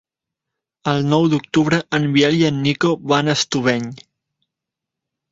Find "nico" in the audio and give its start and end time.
2.67-2.93